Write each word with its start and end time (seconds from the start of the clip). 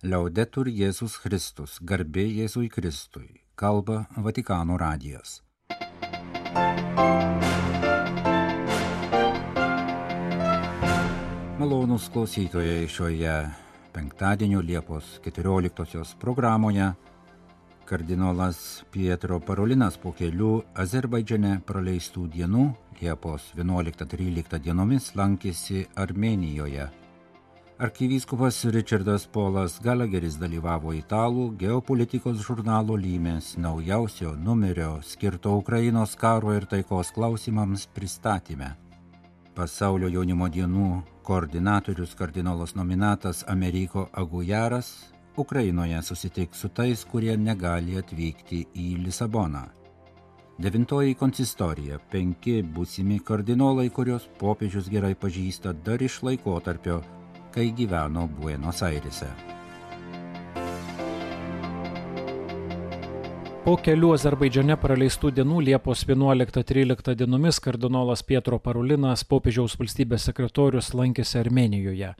Liaudetur 0.00 0.64
Jėzus 0.72 1.18
Kristus, 1.20 1.74
garbė 1.84 2.22
Jėzui 2.24 2.70
Kristui, 2.72 3.42
kalba 3.52 4.06
Vatikano 4.16 4.78
radijas. 4.80 5.42
Malonus 11.60 12.06
klausytojai 12.14 12.88
šioje 12.88 13.34
penktadienio 13.92 14.62
Liepos 14.64 15.18
14 15.20 16.16
programoje 16.16 16.94
kardinolas 17.84 18.86
Pietro 18.88 19.36
Parolinas 19.44 20.00
po 20.00 20.14
kelių 20.16 20.62
Azerbaidžiane 20.80 21.58
praleistų 21.68 22.24
dienų 22.38 22.64
Liepos 23.02 23.52
11-13 23.60 24.64
dienomis 24.64 25.12
lankėsi 25.12 25.84
Armenijoje 25.92 26.88
Arkivyskupas 27.80 28.64
Richardas 28.64 29.22
Polas 29.24 29.78
Galageris 29.80 30.34
dalyvavo 30.36 30.92
italų 30.92 31.46
geopolitikos 31.56 32.42
žurnalo 32.44 32.92
Lymės 33.00 33.54
naujausio 33.56 34.34
numerio 34.36 34.98
skirto 35.00 35.54
Ukrainos 35.56 36.12
karo 36.20 36.52
ir 36.52 36.66
taikos 36.68 37.08
klausimams 37.16 37.86
pristatyme. 37.96 38.68
Pasaulio 39.56 40.10
jaunimo 40.12 40.50
dienų 40.52 40.88
koordinatorius 41.24 42.12
kardinolas 42.18 42.76
nominatas 42.76 43.46
Ameriko 43.48 44.10
Agujaras 44.12 44.90
Ukrainoje 45.40 46.02
susitiks 46.04 46.60
su 46.60 46.68
tais, 46.68 47.06
kurie 47.08 47.38
negali 47.38 47.96
atvykti 47.96 48.66
į 48.76 48.90
Lisaboną. 49.06 49.62
Devintoji 50.60 51.16
konsistorija- 51.16 51.96
penki 52.12 52.58
būsimi 52.60 53.22
kardinolai, 53.24 53.88
kurios 53.88 54.28
popiežius 54.38 54.92
gerai 54.92 55.14
pažįsta 55.14 55.72
dar 55.72 56.02
iš 56.02 56.20
laikotarpio 56.22 57.00
kai 57.54 57.72
gyveno 57.76 58.28
Buenos 58.28 58.82
Airese. 58.82 59.28
Po 63.64 63.74
kelių 63.76 64.14
Azerbaidžiane 64.14 64.76
praleistų 64.80 65.32
dienų 65.36 65.60
Liepos 65.66 66.06
11-13 66.08 67.14
dienomis 67.18 67.60
kardinolas 67.60 68.22
Pietro 68.26 68.58
Parulinas, 68.58 69.24
popiežiaus 69.28 69.76
valstybės 69.78 70.24
sekretorius, 70.30 70.92
lankėsi 70.94 71.38
Armenijoje. 71.42 72.14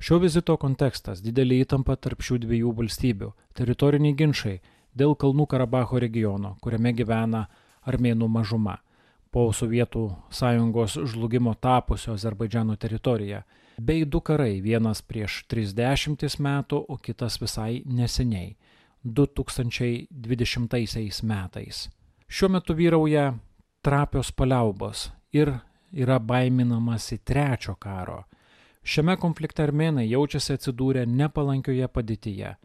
Šio 0.00 0.18
vizito 0.22 0.56
kontekstas- 0.56 1.20
didelį 1.26 1.64
įtampą 1.64 1.96
tarp 1.96 2.22
šių 2.22 2.38
dviejų 2.46 2.74
valstybių- 2.78 3.32
teritoriniai 3.58 4.16
ginčiai 4.16 4.60
dėl 4.96 5.16
Kalnų 5.16 5.46
Karabacho 5.46 6.00
regiono, 6.00 6.56
kuriame 6.62 6.94
gyvena 6.94 7.46
armėnų 7.86 8.28
mažuma 8.28 8.78
po 9.30 9.52
Sovietų 9.52 10.16
sąjungos 10.30 10.98
žlugimo 11.06 11.54
tapusio 11.54 12.14
Azerbaidžiano 12.14 12.76
teritoriją 12.76 13.42
bei 13.86 14.04
du 14.04 14.20
karai, 14.20 14.60
vienas 14.60 15.02
prieš 15.02 15.44
30 15.48 16.40
metų, 16.40 16.84
o 16.88 16.96
kitas 16.96 17.40
visai 17.40 17.82
neseniai- 17.86 18.56
2020 19.04 21.22
metais. 21.22 21.88
Šiuo 22.28 22.48
metu 22.50 22.74
vyrauja 22.74 23.34
trapios 23.82 24.32
paliaubos 24.32 25.10
ir 25.32 25.60
yra 25.92 26.18
baiminamasi 26.18 27.18
trečio 27.18 27.74
karo. 27.74 28.24
Šiame 28.82 29.16
konflikte 29.16 29.62
armenai 29.62 30.10
jaučiasi 30.10 30.52
atsidūrę 30.56 31.06
nepalankioje 31.06 31.88
padėtyje. 31.88 32.56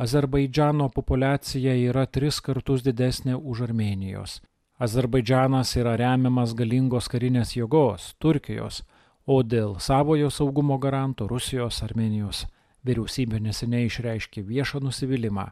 Azerbaidžiano 0.00 0.88
populiacija 0.88 1.74
yra 1.90 2.06
tris 2.06 2.40
kartus 2.40 2.82
didesnė 2.82 3.36
už 3.36 3.60
Armenijos. 3.68 4.40
Azerbaidžianas 4.80 5.74
yra 5.76 5.92
remiamas 6.00 6.54
galingos 6.56 7.08
karinės 7.12 7.52
jėgos- 7.56 8.14
Turkijos, 8.22 8.82
o 9.30 9.42
dėl 9.46 9.76
savojo 9.78 10.30
saugumo 10.34 10.78
garanto 10.82 11.28
Rusijos 11.30 11.84
Armenijos 11.86 12.46
vyriausybė 12.86 13.38
neseniai 13.44 13.86
išreiškė 13.86 14.42
viešą 14.48 14.80
nusivylimą. 14.82 15.44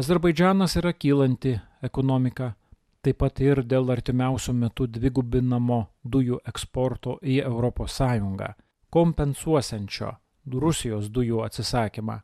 Azerbaidžianas 0.00 0.76
yra 0.76 0.92
kylanti 0.92 1.54
ekonomika, 1.86 2.52
taip 3.00 3.22
pat 3.22 3.40
ir 3.40 3.62
dėl 3.64 3.88
artimiausių 3.94 4.54
metų 4.64 4.88
dvigubinamo 4.98 5.80
dujų 6.04 6.42
eksporto 6.52 7.16
į 7.22 7.40
ES, 7.46 7.98
kompensuosiančio 8.90 10.12
Rusijos 10.60 11.08
dujų 11.08 11.44
atsisakymą, 11.46 12.20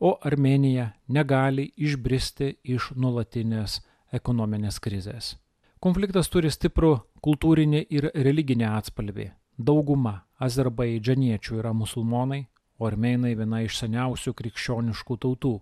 o 0.00 0.16
Armenija 0.22 0.92
negali 1.08 1.70
išbristi 1.76 2.56
iš 2.64 2.92
nuolatinės 2.96 3.80
ekonominės 4.12 4.78
krizės. 4.80 5.36
Konfliktas 5.78 6.28
turi 6.28 6.50
stiprų 6.50 6.96
kultūrinį 7.22 7.86
ir 7.90 8.10
religinį 8.14 8.66
atspalvį. 8.78 9.30
Dauguma 9.58 10.20
azerbaidžaniečių 10.38 11.56
yra 11.58 11.72
musulmonai, 11.74 12.44
o 12.78 12.86
armėnai 12.86 13.32
viena 13.34 13.64
iš 13.66 13.80
seniausių 13.82 14.32
krikščioniškų 14.38 15.16
tautų. 15.24 15.56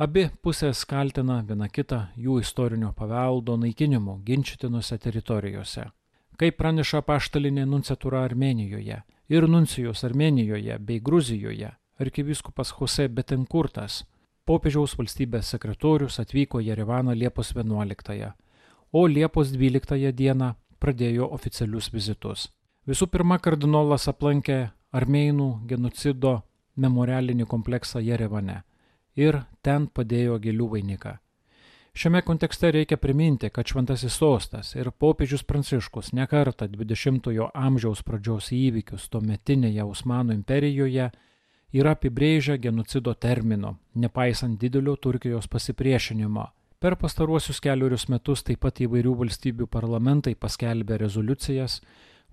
Abi 0.00 0.26
pusės 0.44 0.82
kaltina 0.88 1.38
viena 1.48 1.68
kitą 1.68 2.02
jų 2.20 2.38
istorinio 2.44 2.92
paveldo 2.96 3.56
naikinimu 3.56 4.18
ginčytinose 4.26 4.98
teritorijose. 5.00 5.86
Kaip 6.36 6.56
praneša 6.60 7.00
paštalinė 7.04 7.64
nunciatūra 7.68 8.26
Armenijoje 8.28 9.00
ir 9.28 9.48
nuncijos 9.48 10.04
Armenijoje 10.04 10.78
bei 10.78 11.00
Gruzijoje, 11.00 11.72
arkivyskupas 12.00 12.72
Jose 12.76 13.08
Betenkurtas, 13.08 14.04
popiežiaus 14.44 14.96
valstybės 15.00 15.52
sekretorius 15.54 16.20
atvyko 16.20 16.60
į 16.60 16.72
Jerevaną 16.72 17.16
Liepos 17.16 17.52
11, 17.56 18.32
o 18.92 19.06
Liepos 19.06 19.52
12 19.56 20.12
dieną 20.12 20.54
pradėjo 20.80 21.28
oficialius 21.32 21.92
vizitus. 21.92 22.50
Visų 22.88 23.10
pirma, 23.12 23.36
kardinolas 23.38 24.08
aplankė 24.08 24.70
armėnų 24.96 25.48
genocido 25.68 26.40
memorialinį 26.80 27.44
kompleksą 27.46 28.00
Jerevane 28.00 28.62
ir 29.20 29.42
ten 29.62 29.86
padėjo 29.86 30.38
gėlių 30.40 30.68
vainiką. 30.74 31.18
Šiame 31.92 32.22
kontekste 32.22 32.70
reikia 32.70 32.96
priminti, 32.96 33.50
kad 33.50 33.66
Šventasis 33.66 34.14
sostas 34.14 34.74
ir 34.76 34.92
popiežius 34.94 35.42
Pranciškus 35.44 36.12
nekarta 36.14 36.68
20-ojo 36.70 37.50
amžiaus 37.52 38.04
pradžios 38.06 38.52
įvykius 38.54 39.08
tuometinėje 39.10 39.84
Osmanų 39.84 40.38
imperijoje 40.38 41.10
yra 41.72 41.96
apibrėžę 41.96 42.56
genocido 42.62 43.14
termino, 43.14 43.74
nepaisant 43.94 44.58
didelio 44.60 44.94
Turkijos 44.96 45.50
pasipriešinimo. 45.50 46.46
Per 46.80 46.96
pastaruosius 46.96 47.60
keliarius 47.60 48.06
metus 48.08 48.46
taip 48.46 48.62
pat 48.64 48.80
įvairių 48.80 49.16
valstybių 49.24 49.66
parlamentai 49.68 50.32
paskelbė 50.38 50.96
rezoliucijas, 51.02 51.80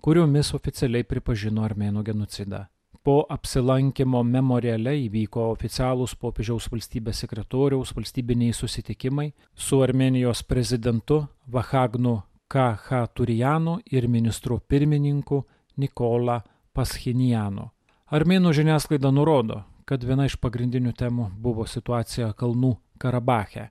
kuriomis 0.01 0.53
oficialiai 0.57 1.05
pripažino 1.07 1.63
armėnų 1.67 2.03
genocidą. 2.07 2.65
Po 3.03 3.21
apsilankimo 3.31 4.19
memoriale 4.27 4.93
įvyko 5.05 5.45
oficialūs 5.53 6.17
popiežiaus 6.19 6.67
valstybės 6.71 7.21
sekretoriaus 7.23 7.93
valstybiniai 7.95 8.55
susitikimai 8.55 9.29
su 9.55 9.79
Armenijos 9.83 10.43
prezidentu 10.43 11.21
Vahagnu 11.47 12.17
K.H. 12.47 13.05
Turijanu 13.13 13.77
ir 13.91 14.07
ministru 14.07 14.59
pirmininku 14.59 15.43
Nikola 15.77 16.41
Paschinianu. 16.73 17.69
Armėnų 18.11 18.53
žiniasklaida 18.55 19.11
nurodo, 19.11 19.63
kad 19.87 20.03
viena 20.03 20.27
iš 20.27 20.35
pagrindinių 20.39 20.93
temų 20.95 21.29
buvo 21.39 21.65
situacija 21.67 22.33
Kalnų 22.35 22.73
Karabache, 22.99 23.69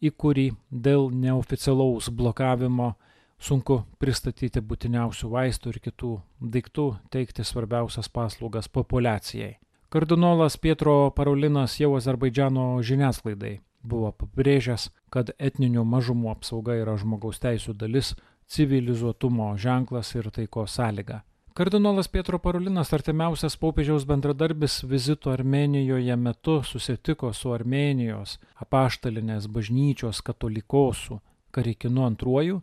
į 0.00 0.12
kurį 0.12 0.46
dėl 0.70 1.08
neoficialaus 1.12 2.10
blokavimo 2.12 2.94
sunku 3.44 3.82
pristatyti 4.00 4.62
būtiniausių 4.64 5.28
vaistų 5.34 5.74
ir 5.74 5.80
kitų 5.84 6.14
daiktų, 6.54 6.86
teikti 7.12 7.44
svarbiausias 7.44 8.08
paslaugas 8.08 8.68
populiacijai. 8.68 9.58
Kardinolas 9.92 10.56
Pietro 10.58 11.10
Parolinas 11.14 11.76
jau 11.78 11.92
Azerbaidžiano 11.98 12.80
žiniasklaidai 12.82 13.60
buvo 13.84 14.10
pabrėžęs, 14.16 14.88
kad 15.12 15.30
etninių 15.38 15.84
mažumų 15.86 16.32
apsauga 16.32 16.74
yra 16.80 16.96
žmogaus 16.98 17.38
teisų 17.42 17.76
dalis, 17.78 18.14
civilizuotumo 18.50 19.52
ženklas 19.60 20.14
ir 20.16 20.30
taiko 20.34 20.66
sąlyga. 20.66 21.20
Kardinolas 21.54 22.08
Pietro 22.10 22.40
Parolinas, 22.42 22.90
artimiausias 22.96 23.54
popiežiaus 23.60 24.02
bendradarbis 24.08 24.80
vizito 24.90 25.30
Armenijoje 25.30 26.16
metu 26.18 26.56
susitiko 26.66 27.30
su 27.32 27.52
Armenijos 27.54 28.40
apaštalinės 28.64 29.46
bažnyčios 29.46 30.24
katolikosų 30.26 31.20
Karikinu 31.54 32.08
II 32.10 32.58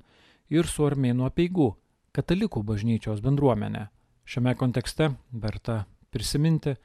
ir 0.51 0.67
su 0.67 0.85
armėnų 0.85 1.25
apieigų 1.29 1.71
katalikų 2.15 2.63
bažnyčios 2.67 3.23
bendruomenė. 3.23 3.87
Šiame 4.27 4.53
kontekste 4.59 5.13
verta 5.31 5.85
prisiminti, 6.11 6.75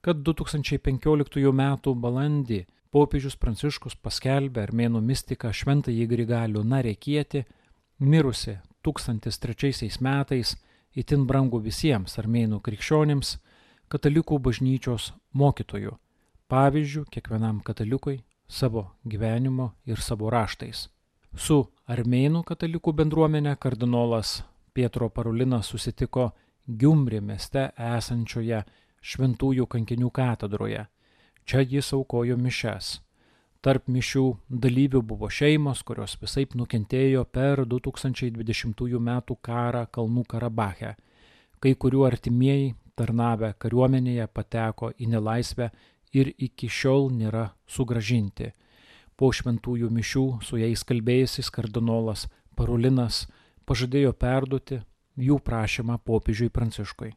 kad 0.00 0.22
2015 0.24 1.44
m. 1.52 1.64
balandį 2.04 2.64
popiežius 2.90 3.36
Pranciškus 3.36 3.96
paskelbė 4.00 4.64
armėnų 4.66 5.02
mistiką 5.04 5.52
Šventąjį 5.54 6.06
Grigalių 6.10 6.64
Narekietį, 6.64 7.44
mirusi 8.00 8.56
1003 8.82 10.00
metais, 10.00 10.56
itin 10.96 11.26
brangu 11.26 11.60
visiems 11.62 12.18
armėnų 12.18 12.60
krikščionims, 12.64 13.36
katalikų 13.90 14.38
bažnyčios 14.42 15.12
mokytojų, 15.34 15.92
pavyzdžių 16.50 17.04
kiekvienam 17.12 17.60
katalikui 17.66 18.20
savo 18.48 18.88
gyvenimo 19.04 19.74
ir 19.86 20.00
savo 20.02 20.30
raštais. 20.30 20.88
Su 21.30 21.68
armėnų 21.86 22.42
katalikų 22.42 22.92
bendruomenė 22.98 23.54
kardinolas 23.62 24.40
Pietro 24.74 25.08
Parulinas 25.14 25.68
susitiko 25.70 26.32
Giumri 26.66 27.20
mieste 27.20 27.70
esančioje 27.78 28.64
Šventųjų 29.00 29.66
kankinių 29.70 30.10
katedroje. 30.10 30.88
Čia 31.46 31.62
jis 31.62 31.92
aukojo 31.94 32.36
mišes. 32.36 33.00
Tarp 33.62 33.86
mišių 33.86 34.24
dalyvių 34.50 35.02
buvo 35.06 35.28
šeimos, 35.30 35.82
kurios 35.84 36.16
visaip 36.20 36.54
nukentėjo 36.56 37.24
per 37.24 37.62
2020 37.64 38.98
m. 38.98 39.10
karą 39.40 39.86
Kalnų 39.86 40.24
Karabache. 40.26 40.96
Kai 41.60 41.74
kurių 41.74 42.06
artimieji 42.08 42.74
tarnavę 42.96 43.54
kariuomenėje 43.58 44.26
pateko 44.34 44.90
į 44.98 45.10
nelaisvę 45.14 45.70
ir 46.12 46.32
iki 46.38 46.68
šiol 46.68 47.10
nėra 47.12 47.50
sugražinti. 47.68 48.50
Po 49.20 49.28
šventųjų 49.36 49.90
mišių 49.92 50.24
su 50.40 50.56
jais 50.56 50.80
kalbėjusis 50.88 51.50
kardinolas 51.52 52.24
Parulinas 52.56 53.26
pažadėjo 53.68 54.14
perduoti 54.16 54.80
jų 55.20 55.36
prašymą 55.44 55.98
popiežiui 56.08 56.48
Pranciškui. 56.48 57.12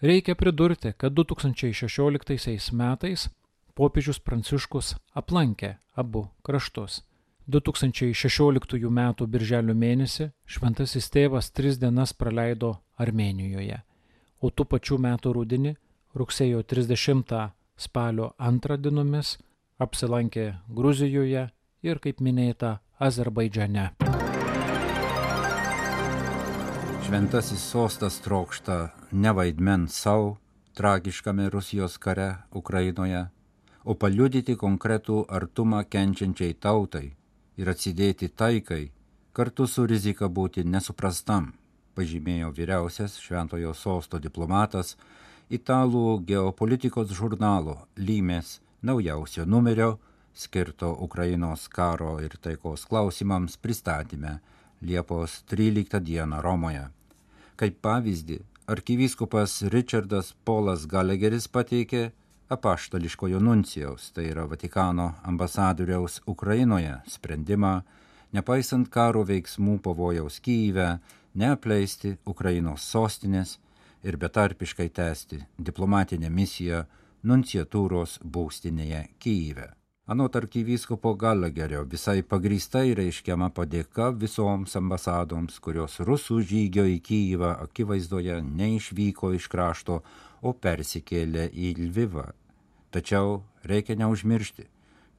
Reikia 0.00 0.34
pridurti, 0.34 0.94
kad 0.96 1.12
2016 1.12 2.72
metais 2.72 3.28
popiežius 3.76 4.18
Pranciškus 4.24 4.94
aplankė 5.14 5.76
abu 5.94 6.24
kraštus. 6.42 7.02
2016 7.52 8.88
m. 8.88 9.00
birželio 9.28 9.74
mėnesį 9.74 10.30
šventasis 10.46 11.10
tėvas 11.12 11.52
tris 11.52 11.78
dienas 11.78 12.16
praleido 12.16 12.78
Armenijoje, 12.96 13.82
o 14.40 14.50
tų 14.50 14.66
pačių 14.72 14.98
metų 15.04 15.32
rudinį, 15.36 15.76
rugsėjo 16.14 16.62
30 16.62 17.50
spalio 17.76 18.32
2 18.38 18.78
dienomis, 18.78 19.36
apsilankė 19.82 20.46
Gruzijoje 20.70 21.48
ir, 21.82 21.98
kaip 22.02 22.20
minėta, 22.22 22.78
Azerbaidžiane. 23.02 23.90
Šventasis 27.02 27.64
sostas 27.66 28.20
trokšta 28.24 28.76
ne 29.12 29.32
vaidmens 29.36 29.98
savo 29.98 30.36
tragiškame 30.74 31.50
Rusijos 31.50 31.98
kare 31.98 32.28
Ukrainoje, 32.54 33.26
o 33.84 33.94
paliudyti 33.94 34.54
konkretų 34.56 35.24
artumą 35.28 35.82
kenčiančiai 35.84 36.54
tautai 36.54 37.08
ir 37.58 37.68
atsidėti 37.68 38.30
taikai, 38.30 38.84
kartu 39.36 39.66
su 39.66 39.84
rizika 39.86 40.28
būti 40.28 40.64
nesuprastam, 40.64 41.52
pažymėjo 41.98 42.52
vyriausias 42.56 43.18
Šventojo 43.20 43.74
sosto 43.74 44.22
diplomatas 44.22 44.96
italų 45.50 46.22
geopolitikos 46.28 47.12
žurnalo 47.12 47.76
Lymės 47.96 48.60
naujausio 48.82 49.44
numerio 49.44 49.98
skirto 50.34 50.96
Ukrainos 51.00 51.68
karo 51.68 52.20
ir 52.20 52.36
taikos 52.40 52.86
klausimams 52.86 53.56
pristatyme 53.56 54.38
Liepos 54.80 55.44
13 55.46 56.00
dieną 56.00 56.40
Romoje. 56.42 56.88
Kaip 57.56 57.78
pavyzdį, 57.82 58.40
arkivyskupas 58.66 59.62
Richardas 59.70 60.32
Polas 60.44 60.86
Galegeris 60.86 61.46
pateikė 61.48 62.10
apaštališkojo 62.48 63.40
nuncijaus, 63.40 64.10
tai 64.10 64.30
yra 64.32 64.46
Vatikano 64.50 65.12
ambasadoriaus 65.22 66.20
Ukrainoje 66.26 66.96
sprendimą, 67.06 67.82
nepaisant 68.32 68.88
karo 68.90 69.22
veiksmų 69.28 69.78
pavojaus 69.84 70.40
Kyivę, 70.40 70.98
neapleisti 71.34 72.16
Ukrainos 72.26 72.88
sostinės 72.88 73.58
ir 74.02 74.18
betarpiškai 74.18 74.88
tęsti 74.88 75.38
diplomatinę 75.58 76.30
misiją 76.30 76.84
nunciatūros 77.22 78.18
būstinėje 78.24 79.06
Kyivė. 79.22 79.68
Anot 80.12 80.34
arkivyskupo 80.36 81.12
Galagerio 81.14 81.84
visai 81.86 82.24
pagrįstai 82.26 82.90
reiškiama 82.98 83.52
padėka 83.54 84.10
visoms 84.18 84.74
ambasadoms, 84.76 85.60
kurios 85.62 86.00
rusų 86.02 86.40
žygio 86.50 86.84
į 86.90 86.98
Kyivą 87.06 87.52
akivaizdoje 87.62 88.40
neišvyko 88.42 89.30
iš 89.38 89.46
krašto, 89.52 90.00
o 90.42 90.52
persikėlė 90.52 91.46
į 91.54 91.74
Lvivą. 91.78 92.32
Tačiau 92.90 93.44
reikia 93.62 93.94
neužmiršti, 94.02 94.66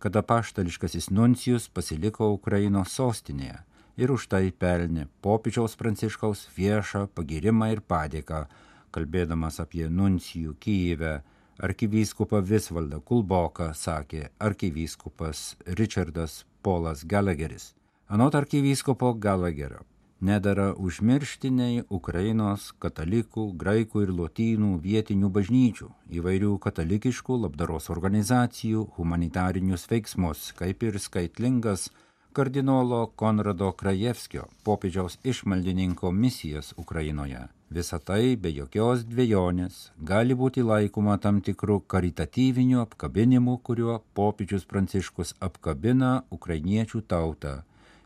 kad 0.04 0.20
apaštališkasis 0.20 1.10
nuncijus 1.16 1.70
pasiliko 1.72 2.34
Ukrainos 2.36 2.92
sostinėje 3.00 3.62
ir 3.98 4.12
už 4.12 4.28
tai 4.28 4.50
pelnė 4.52 5.08
popiežiaus 5.24 5.78
pranciškaus 5.80 6.50
viešą 6.58 7.08
pagirimą 7.16 7.72
ir 7.72 7.82
padėką, 7.88 8.44
kalbėdamas 8.92 9.62
apie 9.64 9.88
nuncijų 9.88 10.58
Kyivę 10.60 11.22
arkivyskupą 11.60 12.42
Visvaldą 12.42 13.00
Kulboką 13.02 13.72
sakė 13.78 14.30
arkivyskupas 14.40 15.56
Richardas 15.80 16.44
Polas 16.62 17.04
Gallagheris. 17.06 17.74
Anot 18.08 18.36
arkivyskupo 18.36 19.14
Gallagherio, 19.14 19.82
nedara 20.22 20.74
užmiršti 20.74 21.52
nei 21.52 21.82
Ukrainos 21.90 22.72
katalikų, 22.80 23.48
graikų 23.60 24.04
ir 24.06 24.14
lotynų 24.20 24.72
vietinių 24.84 25.30
bažnyčių, 25.38 25.90
įvairių 26.20 26.58
katalikiškų 26.64 27.40
labdaros 27.46 27.90
organizacijų, 27.94 28.88
humanitarinius 28.98 29.88
veiksmus, 29.92 30.52
kaip 30.60 30.84
ir 30.84 31.00
skaitlingas 31.00 31.90
kardinolo 32.34 33.08
Konrado 33.16 33.72
Krajevskio 33.72 34.48
popiežiaus 34.64 35.20
išmaldininko 35.24 36.12
misijas 36.12 36.74
Ukrainoje. 36.78 37.48
Visa 37.74 37.98
tai 37.98 38.36
be 38.38 38.52
jokios 38.54 39.02
dviejonės 39.10 39.78
gali 40.10 40.36
būti 40.38 40.62
laikoma 40.62 41.16
tam 41.18 41.40
tikrų 41.42 41.80
karitatyvinių 41.90 42.84
apkabinimų, 42.84 43.56
kuriuo 43.66 43.96
popiežius 44.14 44.68
Pranciškus 44.70 45.34
apkabina 45.42 46.12
ukrainiečių 46.38 47.02
tautą, 47.10 47.56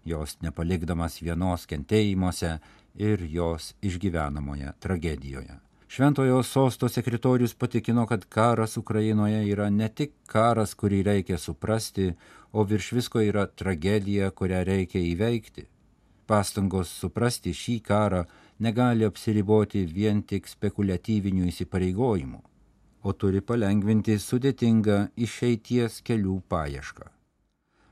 jos 0.07 0.37
nepalikdamas 0.45 1.19
vienos 1.19 1.67
kentėjimuose 1.67 2.53
ir 2.95 3.27
jos 3.27 3.73
išgyvenamoje 3.83 4.71
tragedijoje. 4.79 5.59
Šventojo 5.91 6.39
sosto 6.43 6.87
sekretorius 6.87 7.53
patikino, 7.53 8.07
kad 8.07 8.23
karas 8.25 8.77
Ukrainoje 8.77 9.43
yra 9.51 9.67
ne 9.69 9.91
tik 9.91 10.15
karas, 10.31 10.77
kurį 10.79 11.03
reikia 11.11 11.35
suprasti, 11.35 12.13
o 12.55 12.63
virš 12.63 12.93
visko 13.01 13.19
yra 13.19 13.49
tragedija, 13.51 14.31
kurią 14.31 14.63
reikia 14.63 15.03
įveikti. 15.11 15.67
Pastangos 16.27 16.91
suprasti 17.03 17.51
šį 17.55 17.81
karą 17.83 18.25
negali 18.59 19.05
apsiriboti 19.05 19.85
vien 19.85 20.23
tik 20.23 20.47
spekuliatyvinių 20.49 21.47
įsipareigojimų, 21.51 22.39
o 23.03 23.13
turi 23.13 23.41
palengvinti 23.41 24.17
sudėtingą 24.19 24.99
išeities 25.15 26.01
kelių 26.07 26.41
paiešką. 26.49 27.11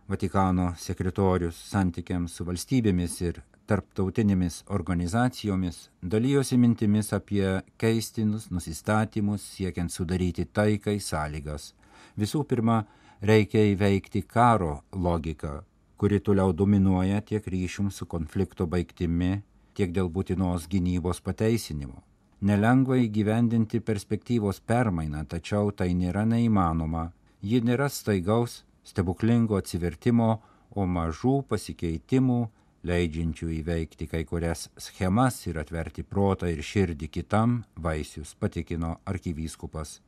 Vatikano 0.10 0.74
sekretorius 0.78 1.58
santykiams 1.72 2.34
su 2.38 2.46
valstybėmis 2.46 3.22
ir 3.26 3.42
tarptautinėmis 3.66 4.60
organizacijomis 4.70 5.80
dalyjosi 6.14 6.58
mintimis 6.62 7.10
apie 7.18 7.48
keistinus 7.82 8.52
nusistatymus 8.54 9.46
siekiant 9.56 9.94
sudaryti 9.94 10.46
taikai 10.46 11.00
sąlygas. 11.02 11.74
Visų 12.18 12.44
pirma, 12.50 12.84
reikia 13.22 13.64
įveikti 13.72 14.22
karo 14.30 14.84
logiką, 14.94 15.64
kuri 15.98 16.22
toliau 16.22 16.54
dominuoja 16.54 17.22
tiek 17.26 17.48
ryšium 17.48 17.90
su 17.92 18.06
konflikto 18.06 18.68
baigtimi, 18.70 19.42
tiek 19.76 19.92
dėl 19.96 20.10
būtinos 20.10 20.68
gynybos 20.72 21.22
pateisinimo. 21.26 22.02
Nelengva 22.46 22.98
įgyvendinti 23.02 23.80
perspektyvos 23.82 24.60
permainą, 24.60 25.24
tačiau 25.28 25.72
tai 25.72 25.94
nėra 25.98 26.26
neįmanoma. 26.30 27.10
Ji 27.42 27.62
nėra 27.64 27.88
staigaus, 27.90 28.64
stebuklingo 28.84 29.58
atsivertimo, 29.60 30.42
o 30.76 30.86
mažų 30.86 31.40
pasikeitimų, 31.50 32.42
leidžiančių 32.86 33.50
įveikti 33.60 34.08
kai 34.12 34.24
kurias 34.30 34.68
schemas 34.78 35.40
ir 35.48 35.58
atverti 35.62 36.04
protą 36.04 36.52
ir 36.52 36.62
širdį 36.62 37.10
kitam 37.10 37.64
vaisius, 37.76 38.36
patikino 38.38 38.98
arkivyskupas. 39.10 40.00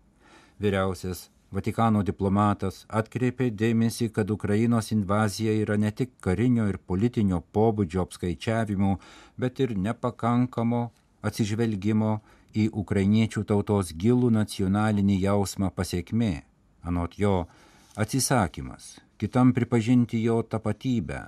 Vyriausias 0.61 1.27
Vatikano 1.47 2.01
diplomatas 2.03 2.81
atkreipė 2.91 3.47
dėmesį, 3.55 4.09
kad 4.15 4.31
Ukrainos 4.31 4.91
invazija 4.91 5.53
yra 5.55 5.77
ne 5.79 5.93
tik 5.95 6.17
karinio 6.19 6.65
ir 6.67 6.77
politinio 6.77 7.39
pobūdžio 7.55 8.03
apskaičiavimų, 8.03 8.97
bet 9.39 9.61
ir 9.63 9.77
nepakankamo 9.85 10.81
atsižvelgimo 11.23 12.11
į 12.51 12.67
ukrainiečių 12.83 13.45
tautos 13.47 13.93
gilų 13.95 14.33
nacionalinį 14.35 15.21
jausmą 15.23 15.71
pasiekmė. 15.71 16.33
Anot 16.83 17.15
jo, 17.19 17.47
atsisakymas 17.95 18.97
kitam 19.17 19.55
pripažinti 19.55 20.19
jo 20.23 20.41
tapatybę 20.43 21.23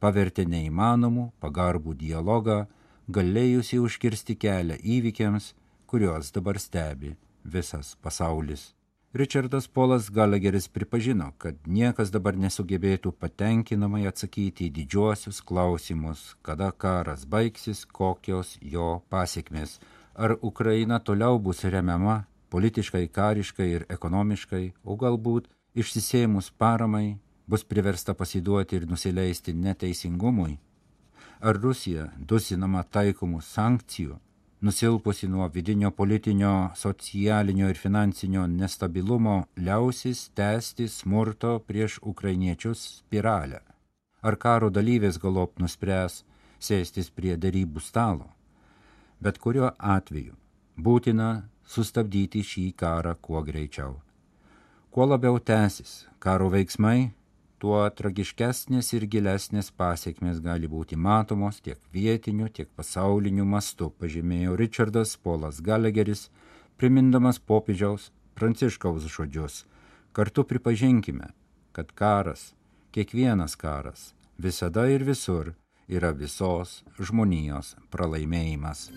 pavertė 0.00 0.48
neįmanomų 0.48 1.28
pagarbų 1.44 1.94
dialogą, 2.00 2.64
galėjusi 3.12 3.78
užkirsti 3.84 4.40
kelią 4.40 4.80
įvykiams, 4.96 5.52
kuriuos 5.86 6.32
dabar 6.32 6.58
stebi 6.58 7.16
visas 7.44 7.96
pasaulis. 8.00 8.70
Richardas 9.12 9.66
Polas 9.66 10.10
Gallagheris 10.10 10.68
pripažino, 10.68 11.32
kad 11.38 11.56
niekas 11.66 12.12
dabar 12.14 12.36
nesugebėtų 12.38 13.10
patenkinamai 13.18 14.04
atsakyti 14.06 14.68
į 14.68 14.74
didžiuosius 14.76 15.40
klausimus, 15.42 16.36
kada 16.46 16.68
karas 16.70 17.24
baigsis, 17.26 17.82
kokios 17.90 18.54
jo 18.62 19.00
pasiekmes, 19.10 19.80
ar 20.14 20.36
Ukraina 20.40 21.00
toliau 21.02 21.42
bus 21.42 21.64
remiama 21.64 22.20
politiškai, 22.54 23.08
kariškai 23.08 23.68
ir 23.72 23.88
ekonomiškai, 23.90 24.62
o 24.86 24.94
galbūt 24.94 25.50
išsisėmus 25.74 26.54
paramai 26.54 27.18
bus 27.50 27.66
priversta 27.66 28.14
pasiduoti 28.14 28.78
ir 28.78 28.86
nusileisti 28.86 29.58
neteisingumui, 29.58 30.60
ar 31.42 31.58
Rusija 31.58 32.12
dusinama 32.14 32.86
taikomų 32.86 33.42
sankcijų 33.42 34.20
nusilpusi 34.60 35.28
nuo 35.28 35.48
vidinio 35.48 35.90
politinio, 35.90 36.70
socialinio 36.74 37.68
ir 37.68 37.76
finansinio 37.76 38.46
nestabilumo, 38.46 39.44
liausis 39.56 40.28
tęsti 40.34 40.88
smurto 40.88 41.58
prieš 41.58 41.98
ukrainiečius 42.02 42.82
spiralę. 42.98 43.60
Ar 44.22 44.36
karo 44.36 44.68
dalyvės 44.70 45.16
galop 45.20 45.58
nuspręs 45.58 46.24
sėstis 46.60 47.08
prie 47.10 47.36
darybų 47.36 47.80
stalo. 47.80 48.28
Bet 49.20 49.38
kuriuo 49.38 49.72
atveju 49.78 50.36
būtina 50.76 51.30
sustabdyti 51.64 52.42
šį 52.44 52.66
karą 52.76 53.14
kuo 53.16 53.42
greičiau. 53.44 53.96
Kuo 54.90 55.06
labiau 55.06 55.38
tęsis 55.38 56.06
karo 56.18 56.50
veiksmai, 56.52 57.12
tuo 57.60 57.80
tragiškesnės 57.96 58.92
ir 58.96 59.06
gilesnės 59.12 59.70
pasiekmes 59.76 60.40
gali 60.44 60.68
būti 60.70 60.96
matomos 60.96 61.60
tiek 61.64 61.78
vietiniu, 61.92 62.48
tiek 62.48 62.70
pasauliniu 62.76 63.44
mastu, 63.44 63.90
pažymėjo 64.00 64.56
Richardas 64.60 65.16
Polas 65.16 65.60
Gallagheris, 65.60 66.28
primindamas 66.80 67.38
popiežiaus 67.38 68.10
pranciškaus 68.34 69.08
žodžius. 69.12 69.64
Kartu 70.16 70.44
pripažinkime, 70.48 71.30
kad 71.76 71.92
karas, 71.94 72.50
kiekvienas 72.96 73.54
karas, 73.60 74.10
visada 74.38 74.88
ir 74.90 75.04
visur 75.04 75.52
yra 75.90 76.14
visos 76.16 76.80
žmonijos 76.98 77.76
pralaimėjimas. 77.92 78.88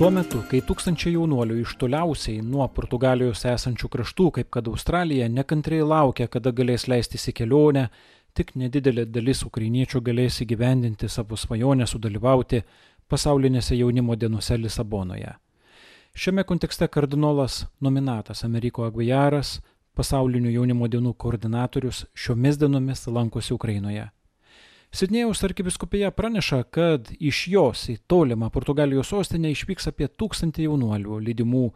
Tuo 0.00 0.08
metu, 0.08 0.38
kai 0.48 0.62
tūkstančiai 0.64 1.10
jaunuolių 1.12 1.58
iš 1.60 1.74
toliausiai 1.76 2.40
nuo 2.40 2.64
Portugalijos 2.72 3.42
esančių 3.44 3.88
kraštų, 3.92 4.28
kaip 4.38 4.46
kad 4.56 4.68
Australija, 4.70 5.26
nekantriai 5.28 5.84
laukia, 5.84 6.24
kada 6.24 6.54
galės 6.56 6.86
leistis 6.88 7.28
į 7.28 7.34
kelionę, 7.36 7.82
tik 8.32 8.54
nedidelė 8.56 9.04
dalis 9.04 9.42
ukrainiečių 9.44 10.00
galės 10.06 10.40
įgyvendinti 10.40 11.10
savo 11.12 11.36
svajonę 11.36 11.84
sudalyvauti 11.84 12.62
pasaulinėse 13.12 13.76
jaunimo 13.76 14.16
dienose 14.16 14.56
Lisabonoje. 14.56 15.34
Šiame 16.16 16.46
kontekste 16.48 16.88
kardinolas 16.88 17.66
nominatas 17.84 18.40
Ameriko 18.48 18.88
Aguijaras, 18.88 19.58
pasaulinių 19.92 20.54
jaunimo 20.54 20.88
dienų 20.88 21.12
koordinatorius, 21.12 22.06
šiomis 22.16 22.56
dienomis 22.56 23.04
lankosi 23.04 23.52
Ukrainoje. 23.52 24.08
Sidnėjaus 24.90 25.44
arkiviskupija 25.46 26.08
praneša, 26.10 26.64
kad 26.74 27.12
iš 27.22 27.44
jos 27.52 27.84
į 27.92 28.00
tolimą 28.10 28.48
Portugalijos 28.50 29.12
sostinę 29.12 29.52
išvyks 29.54 29.86
apie 29.86 30.08
tūkstantį 30.10 30.66
jaunuolių, 30.66 31.18
lydimų 31.28 31.68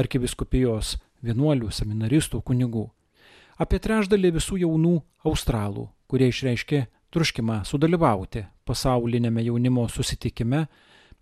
arkiviskupijos 0.00 0.94
vienuolių, 1.24 1.68
seminaristų, 1.68 2.40
kunigų. 2.40 2.86
Apie 3.60 3.80
trešdalį 3.84 4.30
visų 4.38 4.62
jaunų 4.62 4.94
australų, 5.28 5.90
kurie 6.08 6.30
išreiškė 6.32 6.86
truškimą 7.12 7.62
sudalyvauti 7.68 8.46
pasaulinėme 8.64 9.44
jaunimo 9.44 9.84
susitikime 9.92 10.64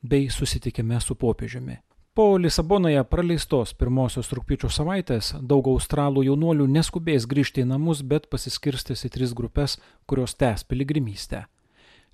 bei 0.03 0.31
susitikime 0.31 1.01
su 1.03 1.19
popiežiumi. 1.19 1.81
Po 2.17 2.39
Lisabonoje 2.41 3.03
praleistos 3.05 3.75
pirmosios 3.77 4.31
rūpiučio 4.33 4.71
savaitės 4.73 5.35
daug 5.51 5.67
australų 5.69 6.23
jaunuolių 6.25 6.65
neskubės 6.73 7.27
grįžti 7.29 7.61
į 7.61 7.67
namus, 7.75 8.01
bet 8.01 8.31
pasiskirstys 8.33 9.05
į 9.05 9.11
tris 9.19 9.35
grupės, 9.37 9.75
kurios 10.09 10.33
tęs 10.41 10.65
piligrimystę. 10.65 11.43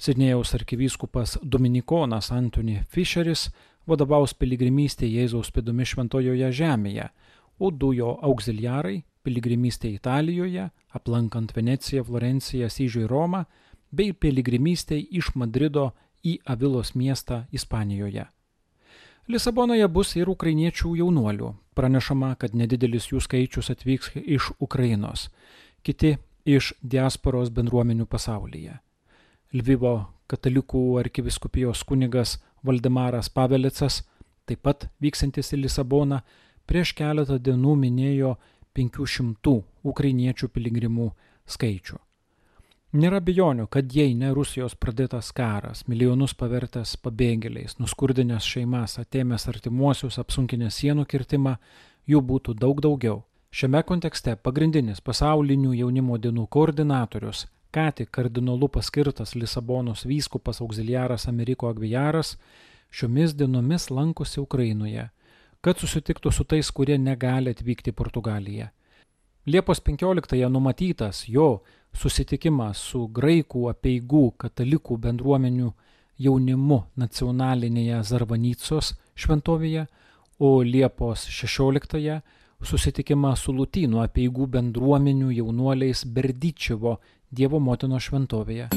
Sidnėjaus 0.02 0.56
arkivyskupas 0.58 1.36
Dominikonas 1.44 2.32
Antony 2.34 2.80
Fisheris 2.90 3.44
vadovaus 3.86 4.34
piligrimystė 4.34 5.06
Jėzaus 5.06 5.54
pėdomis 5.54 5.94
šventojoje 5.94 6.50
žemėje, 6.50 7.06
o 7.62 7.70
du 7.70 7.94
jo 7.94 8.18
auxiliarai 8.26 9.04
piligrimystė 9.22 9.94
Italijoje, 10.00 10.72
aplankant 10.90 11.54
Veneciją, 11.54 12.02
Florenciją, 12.10 12.66
Syžių 12.66 13.06
ir 13.06 13.10
Romą, 13.14 13.46
bei 13.94 14.10
piligrimystė 14.10 14.98
iš 14.98 15.36
Madrido 15.38 15.92
į 16.26 16.40
Avilos 16.42 16.96
miestą 16.98 17.44
Ispanijoje. 17.54 18.26
Lisabonoje 19.30 19.86
bus 19.86 20.16
ir 20.18 20.26
ukrainiečių 20.26 20.96
jaunuolių. 20.98 21.52
Pranešama, 21.78 22.34
kad 22.34 22.56
nedidelis 22.58 23.06
jų 23.12 23.20
skaičius 23.22 23.70
atvyks 23.70 24.16
iš 24.18 24.50
Ukrainos, 24.58 25.28
kiti 25.86 26.16
iš 26.44 26.72
diasporos 26.82 27.52
bendruomenių 27.54 28.08
pasaulyje. 28.10 28.80
Lvivo 29.54 29.94
katalikų 30.26 30.98
arkiviskupijos 31.04 31.84
kunigas 31.86 32.40
Valdemaras 32.66 33.30
Pavelicas, 33.30 34.02
taip 34.44 34.66
pat 34.66 34.88
vyksantis 34.98 35.54
į 35.54 35.62
Lisaboną, 35.62 36.24
prieš 36.66 36.90
keletą 36.98 37.38
dienų 37.38 37.76
minėjo 37.78 38.36
500 38.74 39.60
ukrainiečių 39.86 40.50
piligrimų 40.50 41.12
skaičių. 41.46 42.00
Nėra 42.92 43.22
bejonių, 43.24 43.70
kad 43.72 43.88
jei 43.96 44.12
ne 44.12 44.34
Rusijos 44.36 44.74
pradėtas 44.76 45.30
karas, 45.32 45.86
milijonus 45.88 46.34
pavertęs 46.36 46.98
pabėgėliais, 47.00 47.78
nuskurdinęs 47.80 48.44
šeimas, 48.44 48.98
atėmęs 49.00 49.48
artimuosius, 49.48 50.18
apsunkinęs 50.20 50.76
sienų 50.82 51.06
kirtimą, 51.08 51.54
jų 52.04 52.20
būtų 52.20 52.52
daug 52.60 52.82
daugiau. 52.84 53.22
Šiame 53.48 53.80
kontekste 53.88 54.36
pagrindinis 54.36 55.00
pasaulinių 55.00 55.72
jaunimo 55.78 56.20
dienų 56.20 56.44
koordinatorius, 56.52 57.46
ką 57.72 57.88
tik 57.96 58.12
kardinolu 58.12 58.68
paskirtas 58.68 59.32
Lisabonos 59.40 60.04
vyskupas 60.04 60.60
auxiliaras 60.60 61.24
Ameriko 61.32 61.72
Agvijaras, 61.72 62.36
šiomis 62.92 63.32
dienomis 63.32 63.88
lankosi 63.88 64.44
Ukrainoje, 64.44 65.08
kad 65.64 65.80
susitiktų 65.80 66.28
su 66.28 66.44
tais, 66.44 66.68
kurie 66.68 67.00
negali 67.00 67.56
atvykti 67.56 67.88
į 67.88 67.96
Portugaliją. 67.96 68.68
Liepos 69.48 69.80
15-ąją 69.80 70.52
numatytas 70.52 71.24
jo 71.26 71.62
susitikimas 71.96 72.80
su 72.90 73.06
graikų 73.08 73.68
apieigų 73.70 74.24
katalikų 74.40 74.98
bendruomenių 75.06 75.72
jaunimu 76.22 76.82
nacionalinėje 76.96 78.02
Zarvanicos 78.04 78.94
šventovėje, 79.14 79.86
o 80.38 80.62
Liepos 80.62 81.26
16-ąją 81.30 82.20
susitikimas 82.62 83.44
su 83.44 83.54
Lutynų 83.54 84.02
apieigų 84.06 84.46
bendruomenių 84.56 85.32
jaunuoliais 85.38 86.04
Berdyčevo 86.06 86.98
Dievo 87.32 87.60
motino 87.60 87.98
šventovėje. 88.00 88.68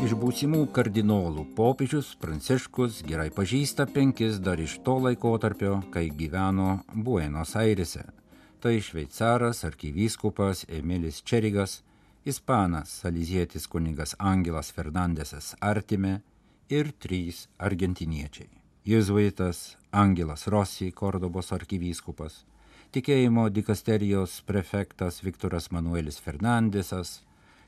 Iš 0.00 0.14
būsimų 0.16 0.62
kardinolų 0.74 1.44
popiežius 1.58 2.14
Pranciškus 2.22 3.02
gerai 3.06 3.28
pažįsta 3.34 3.84
penkis 3.92 4.40
dar 4.40 4.62
iš 4.62 4.78
to 4.86 4.96
laikotarpio, 5.04 5.82
kai 5.92 6.08
gyveno 6.08 6.80
Buenos 6.94 7.52
Airese. 7.60 8.19
Tai 8.60 8.80
šveicaras 8.80 9.64
arkivyskupas 9.64 10.66
Emilis 10.68 11.22
Čerigas, 11.24 11.82
ispanas 12.24 12.90
salizietis 13.00 13.66
kunigas 13.66 14.14
Angelas 14.18 14.68
Fernandesas 14.72 15.54
Artime 15.60 16.20
ir 16.68 16.90
trys 17.00 17.46
argentiniečiai. 17.56 18.50
Jėzuitas 18.84 19.78
Angelas 19.92 20.44
Rossi, 20.52 20.90
Kordobos 20.92 21.48
arkivyskupas, 21.56 22.44
tikėjimo 22.92 23.46
dikasterijos 23.48 24.42
prefektas 24.44 25.22
Viktoras 25.24 25.70
Manuelis 25.72 26.20
Fernandesas, 26.20 27.22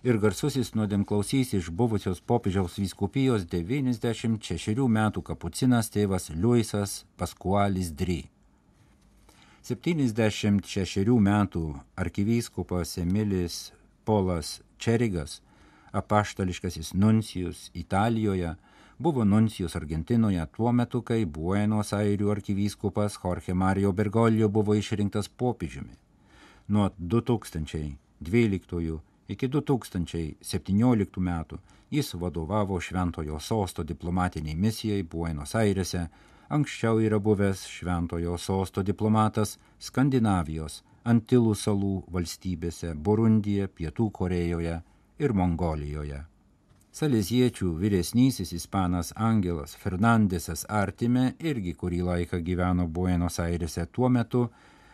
ir 0.04 0.20
garsusis 0.20 0.74
nuodėmklausys 0.76 1.54
iš 1.56 1.72
buvusios 1.72 2.20
popiežiaus 2.20 2.76
vyskupijos 2.82 3.48
96 3.48 4.86
metų 4.98 5.24
kapucinas 5.32 5.88
tėvas 5.88 6.28
Liuisas 6.36 7.02
Paskualis 7.16 7.94
Dry. 7.96 8.31
76 9.62 11.06
metų 11.22 11.60
arkivyskupas 11.94 12.98
Emilis 12.98 13.72
Polas 14.04 14.60
Čerigas, 14.78 15.40
apaštališkasis 15.92 16.94
nuncijus 16.94 17.70
Italijoje, 17.74 18.54
buvo 18.98 19.24
nuncijus 19.24 19.76
Argentinoje 19.76 20.46
tuo 20.56 20.72
metu, 20.72 21.02
kai 21.02 21.24
Buenos 21.24 21.92
Airių 21.94 22.30
arkivyskupas 22.34 23.18
Jorge 23.22 23.54
Mario 23.54 23.92
Bergoglio 23.92 24.48
buvo 24.48 24.74
išrinktas 24.74 25.28
popiežiumi. 25.28 25.94
Nuo 26.68 26.90
2012 26.98 28.98
Iki 29.28 29.48
2017 29.48 31.20
metų 31.22 31.58
jis 31.90 32.14
vadovavo 32.18 32.80
Šventojo 32.80 33.40
sosto 33.40 33.82
diplomatiniai 33.86 34.56
misijai 34.56 35.02
Buenos 35.02 35.54
Airese, 35.54 36.08
anksčiau 36.52 37.00
yra 37.00 37.18
buvęs 37.18 37.64
Šventojo 37.66 38.36
sosto 38.38 38.82
diplomatas 38.84 39.56
Skandinavijos, 39.80 40.82
Antilų 41.02 41.54
salų 41.58 41.94
valstybėse 42.14 42.92
Burundija, 42.94 43.66
Pietų 43.66 44.10
Korejoje 44.14 44.76
ir 45.18 45.32
Mongolijoje. 45.34 46.20
Saleziečių 46.92 47.70
vyresnysis 47.80 48.52
ispanas 48.52 49.14
Angelas 49.16 49.72
Fernandesas 49.80 50.66
Artime 50.68 51.32
irgi 51.40 51.72
kurį 51.72 52.02
laiką 52.08 52.42
gyveno 52.44 52.84
Buenos 52.86 53.40
Airese 53.40 53.86
tuo 53.86 54.10
metu, 54.12 54.50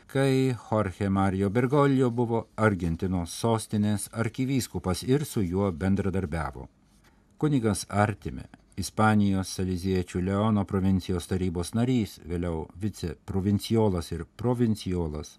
kai 0.07 0.55
Jorge 0.69 1.09
Mario 1.11 1.51
Bergoglio 1.51 2.09
buvo 2.11 2.47
Argentinos 2.57 3.35
sostinės 3.35 4.07
arkivyskupas 4.13 5.03
ir 5.03 5.27
su 5.27 5.43
juo 5.43 5.73
bendradarbiavo. 5.73 6.69
Kunigas 7.37 7.85
Artime, 7.91 8.47
Ispanijos 8.79 9.51
Saliziečių 9.57 10.21
Leono 10.23 10.63
provincijos 10.65 11.27
tarybos 11.27 11.73
narys, 11.75 12.21
vėliau 12.23 12.69
viceprovinciolas 12.79 14.13
ir 14.15 14.23
provinciolas, 14.39 15.33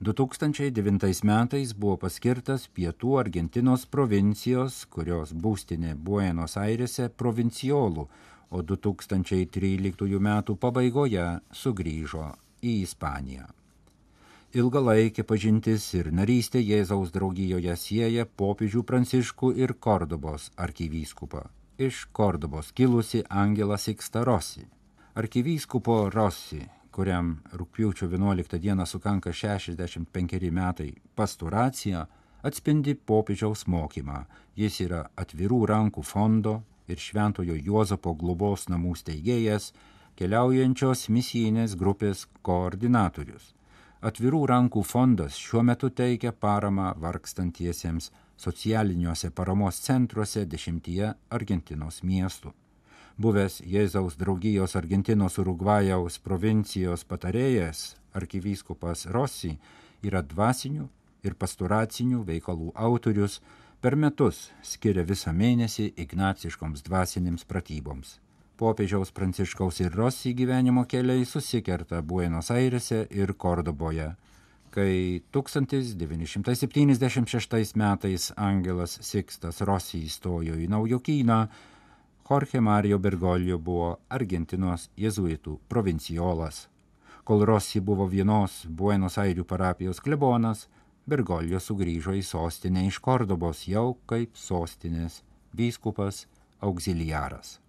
2009 0.00 1.24
metais 1.26 1.72
buvo 1.74 1.96
paskirtas 1.98 2.68
Pietų 2.70 3.16
Argentinos 3.18 3.82
provincijos, 3.90 4.84
kurios 4.86 5.32
būstinė 5.34 5.96
Buenos 5.98 6.54
Airese 6.54 7.08
provinciolų, 7.10 8.06
o 8.54 8.62
2013 8.62 10.22
metų 10.28 10.54
pabaigoje 10.54 11.26
sugrįžo 11.50 12.30
į 12.62 12.78
Ispaniją. 12.86 13.50
Ilgalaikė 14.54 15.26
pažintis 15.26 15.90
ir 15.98 16.14
narystė 16.14 16.62
Jėzaus 16.62 17.10
draugijoje 17.10 17.74
sieja 17.76 18.24
popiežių 18.24 18.86
Pranciškų 18.86 19.56
ir 19.58 19.74
Kordobos 19.74 20.52
arkivyskupą. 20.56 21.48
Iš 21.78 22.04
Kordobos 22.12 22.72
kilusi 22.72 23.22
Angela 23.28 23.76
Siksta 23.78 24.24
Rossi. 24.24 24.66
Arkivyskupo 25.14 26.10
Rossi 26.10 26.64
kuriam 26.98 27.36
rūpiučio 27.54 28.08
11 28.10 28.58
dieną 28.58 28.86
sukanka 28.86 29.30
65 29.32 30.50
metai 30.50 30.88
pasturacija, 31.14 32.06
atspindi 32.42 32.96
popiežiaus 33.10 33.62
mokymą. 33.70 34.24
Jis 34.58 34.80
yra 34.82 35.04
atvirų 35.22 35.60
rankų 35.70 36.02
fondo 36.02 36.56
ir 36.90 36.98
Šventojo 36.98 37.54
Juozapo 37.54 38.16
globos 38.18 38.66
namų 38.72 38.96
steigėjas, 38.98 39.70
keliaujančios 40.18 41.06
misijinės 41.14 41.78
grupės 41.78 42.26
koordinatorius. 42.42 43.54
Atvirų 43.98 44.44
rankų 44.46 44.84
fondas 44.86 45.40
šiuo 45.40 45.64
metu 45.66 45.90
teikia 45.90 46.30
paramą 46.32 46.92
vargstantiesiems 47.02 48.12
socialiniuose 48.38 49.32
paramos 49.34 49.82
centruose 49.82 50.44
dešimtyje 50.46 51.14
Argentinos 51.34 52.02
miestų 52.06 52.54
buvęs 53.18 53.58
Jėzaus 53.66 54.14
draugijos 54.18 54.76
Argentinos 54.78 55.38
Urugvajaus 55.42 56.20
provincijos 56.22 57.02
patarėjas 57.04 57.96
arkivyskupas 58.14 59.08
Rossi 59.10 59.56
yra 60.06 60.22
dvasinių 60.22 60.86
ir 61.26 61.34
pastoracinių 61.34 62.22
veikalų 62.28 62.70
autorius, 62.78 63.40
per 63.82 63.96
metus 63.98 64.48
skiria 64.62 65.02
visą 65.02 65.34
mėnesį 65.34 65.90
ignaciškoms 65.98 66.86
dvasinėms 66.86 67.44
pratyboms. 67.50 68.18
Popiežiaus 68.58 69.12
Pranciškaus 69.14 69.78
ir 69.80 69.92
Rossi 69.94 70.34
gyvenimo 70.34 70.82
keliai 70.90 71.22
susikerta 71.24 72.02
Buenos 72.02 72.50
Airese 72.50 73.06
ir 73.14 73.32
Kordoboje, 73.38 74.16
kai 74.74 75.22
1976 75.30 77.76
metais 77.78 78.32
Angelas 78.34 78.98
Sikstas 79.06 79.62
Rossi 79.62 80.02
įstojo 80.08 80.58
į 80.58 80.66
Naujokyną, 80.74 81.46
Jorge 82.28 82.60
Mario 82.60 82.98
Bergoglio 82.98 83.58
buvo 83.62 84.02
Argentinos 84.10 84.90
jėzuitų 84.98 85.58
provinciolas. 85.70 86.66
Kol 87.22 87.46
Rossi 87.46 87.80
buvo 87.80 88.06
vienos 88.10 88.66
Buenos 88.66 89.18
Airių 89.22 89.46
parapijos 89.46 90.02
klebonas, 90.02 90.66
Bergoglio 91.06 91.62
sugrįžo 91.62 92.10
į 92.18 92.26
sostinę 92.26 92.82
iš 92.90 92.98
Kordobos 92.98 93.70
jau 93.70 93.94
kaip 94.10 94.34
sostinės 94.34 95.22
vyskupas 95.54 96.26
auxiliaras. 96.58 97.62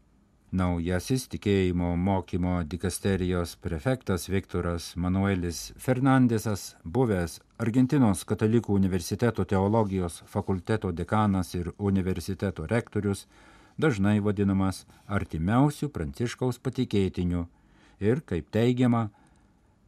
Naujasis 0.49 1.27
tikėjimo 1.29 1.91
mokymo 1.93 2.63
dikasterijos 2.65 3.51
prefektas 3.61 4.23
Viktoras 4.33 4.95
Manuelis 4.97 5.59
Fernandesas, 5.77 6.73
buvęs 6.81 7.35
Argentinos 7.61 8.23
katalikų 8.25 8.73
universiteto 8.73 9.45
teologijos 9.45 10.23
fakulteto 10.25 10.89
dekanas 10.89 11.53
ir 11.53 11.69
universiteto 11.77 12.65
rektorius, 12.65 13.27
dažnai 13.77 14.15
vadinamas 14.25 14.87
artimiausių 15.05 15.91
pranciškaus 15.93 16.57
patikėtiniu 16.57 17.45
ir, 18.01 18.25
kaip 18.25 18.49
teigiama, 18.49 19.11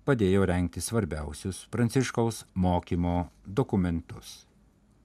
padėjo 0.05 0.45
renkti 0.45 0.85
svarbiausius 0.85 1.65
pranciškaus 1.73 2.45
mokymo 2.53 3.31
dokumentus. 3.47 4.50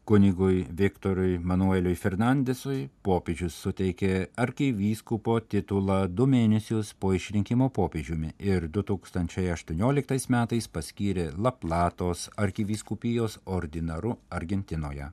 Kunigui 0.07 0.67
Viktorui 0.71 1.39
Manueliui 1.43 1.97
Fernandesui 1.99 2.85
popiežius 3.03 3.57
suteikė 3.59 4.11
arkivyskupo 4.39 5.41
titulą 5.51 5.97
du 6.07 6.29
mėnesius 6.31 6.93
po 6.95 7.11
išrinkimo 7.17 7.67
popiežiumi 7.75 8.31
ir 8.39 8.69
2018 8.77 10.31
metais 10.31 10.69
paskyrė 10.77 11.25
Laplatos 11.47 12.29
arkivyskupijos 12.45 13.41
ordinaru 13.57 14.15
Argentinoje. 14.31 15.09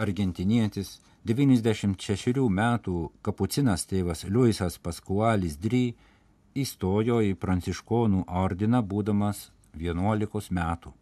Argentinietis 0.00 0.94
96 1.28 2.48
metų 2.60 2.96
kapucinas 3.20 3.84
tėvas 3.92 4.24
Liujisas 4.30 4.80
Paskualis 4.80 5.60
Dry 5.60 5.82
įstojo 6.56 7.20
į 7.28 7.36
pranciškonų 7.44 8.24
ordiną 8.46 8.80
būdamas 8.80 9.50
11 9.76 10.50
metų. 10.56 10.96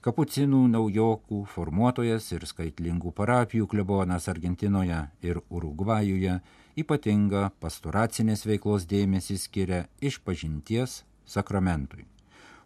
Kapucinų 0.00 0.62
naujokų 0.72 1.42
formuotojas 1.54 2.30
ir 2.32 2.46
skaitlingų 2.48 3.12
parapijų 3.12 3.66
klebonas 3.68 4.30
Argentinoje 4.32 5.02
ir 5.20 5.42
Urugvajuje 5.50 6.38
ypatinga 6.80 7.50
pastoracinės 7.60 8.46
veiklos 8.48 8.88
dėmesį 8.88 9.36
skiria 9.42 9.82
išpažinties 10.00 11.02
sakramentui. 11.28 12.06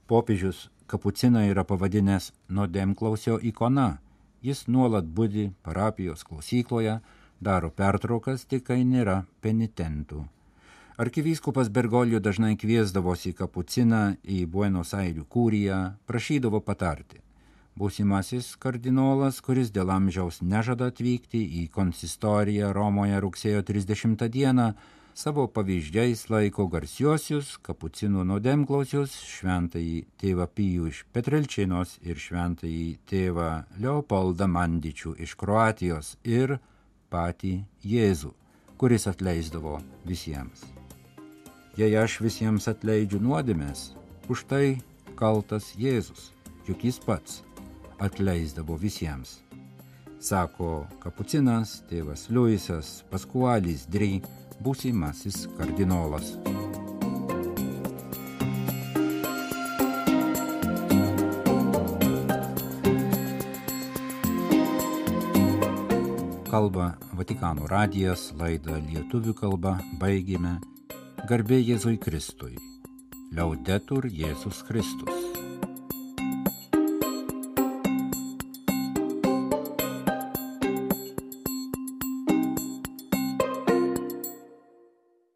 Popiežius 0.06 0.68
kapuciną 0.86 1.42
yra 1.50 1.66
pavadinęs 1.66 2.30
nuodėmklausio 2.48 3.40
ikona 3.42 3.96
Jis 4.44 4.66
nuolat 4.68 5.06
būdi 5.08 5.46
parapijos 5.64 6.22
klausykloje, 6.28 6.98
daro 7.40 7.70
pertraukas 7.72 8.44
tik 8.44 8.66
kai 8.68 8.82
nėra 8.84 9.22
penitentų. 9.40 10.20
Arkivyskupas 11.00 11.70
Bergolio 11.72 12.20
dažnai 12.20 12.52
kviesdavosi 12.60 13.32
į 13.32 13.38
kapuciną 13.40 14.02
į 14.36 14.44
Buenos 14.46 14.92
Airių 15.00 15.24
kūriją, 15.36 15.78
prašydavo 16.04 16.60
patarti. 16.60 17.23
Būsimasis 17.74 18.52
kardinolas, 18.62 19.40
kuris 19.42 19.72
dėl 19.74 19.88
amžiaus 19.90 20.36
nežada 20.46 20.92
atvykti 20.92 21.40
į 21.60 21.62
konsistoriją 21.74 22.68
Romoje 22.70 23.16
rugsėjo 23.24 23.62
30 23.66 24.28
dieną, 24.30 24.66
savo 25.18 25.48
pavyzdžiais 25.50 26.20
laiko 26.30 26.68
garsiuosius 26.70 27.56
kapucinų 27.66 28.22
nuodėmklausius 28.28 29.16
šventąjį 29.26 29.96
tėvą 30.22 30.46
Pijų 30.54 30.90
iš 30.92 31.00
Petrelčinos 31.10 31.96
ir 32.06 32.20
šventąjį 32.22 32.84
tėvą 33.10 33.48
Leopoldą 33.82 34.46
Mandičių 34.54 35.16
iš 35.26 35.34
Kroatijos 35.40 36.12
ir 36.22 36.60
patį 37.10 37.56
Jėzų, 37.82 38.30
kuris 38.78 39.08
atleisdavo 39.10 39.80
visiems. 40.06 40.62
Jei 41.74 41.90
aš 41.98 42.20
visiems 42.22 42.70
atleidžiu 42.70 43.18
nuodėmės, 43.18 43.96
už 44.30 44.46
tai 44.46 44.78
kaltas 45.18 45.72
Jėzus, 45.74 46.30
juk 46.70 46.86
jis 46.86 47.02
pats 47.02 47.42
atleisdavo 48.04 48.76
visiems. 48.80 49.38
Sako 50.20 50.86
kapucinas, 51.02 51.82
tėvas 51.90 52.28
Liujisas, 52.32 53.02
Paskualis 53.10 53.84
Dry, 53.92 54.22
būsimasis 54.64 55.44
kardinolas. 55.58 56.36
Kalba 66.54 66.92
Vatikano 67.18 67.66
radijas, 67.66 68.28
laida 68.38 68.78
lietuvių 68.78 69.34
kalba, 69.40 69.74
baigėme. 69.98 70.56
Garbė 71.28 71.58
Jėzui 71.58 71.98
Kristui. 71.98 72.54
Liaudetur 73.34 74.06
Jėzus 74.06 74.62
Kristus. 74.68 75.23